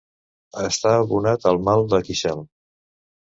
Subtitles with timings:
[0.61, 2.41] Estar abonat al mal de queixal.